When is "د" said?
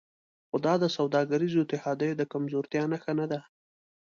0.83-0.85, 2.19-2.23